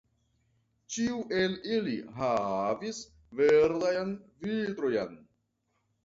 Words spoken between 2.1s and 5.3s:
havis verdajn vitrojn.